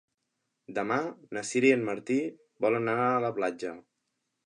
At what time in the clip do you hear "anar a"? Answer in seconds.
2.97-3.25